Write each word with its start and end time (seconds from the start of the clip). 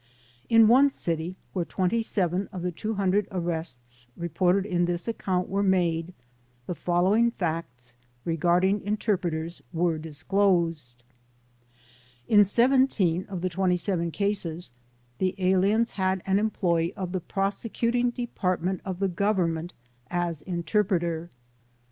In 0.49 0.67
one 0.67 0.89
city 0.89 1.35
where 1.53 1.63
27 1.63 2.49
of 2.51 2.63
the 2.63 2.71
200 2.71 3.27
arrests 3.31 4.07
reported 4.17 4.65
in 4.65 4.85
this 4.85 5.07
account 5.07 5.47
were 5.47 5.61
made 5.61 6.15
the 6.65 6.73
following 6.73 7.29
facts 7.29 7.93
regarding 8.25 8.81
interpreters 8.81 9.61
were 9.71 9.99
disclosed: 9.99 11.03
In 12.27 12.43
17 12.43 13.27
of 13.29 13.41
the 13.41 13.49
27 13.49 14.09
cases 14.09 14.71
the 15.19 15.35
aliens 15.37 15.91
had 15.91 16.23
an 16.25 16.39
employee 16.39 16.95
of 16.95 17.11
the 17.11 17.21
prose 17.21 17.61
cuting 17.71 18.09
department 18.15 18.81
of 18.83 18.97
the 18.97 19.07
Government 19.07 19.71
as 20.09 20.41
interpreter 20.41 21.29
(Cf. 21.31 21.35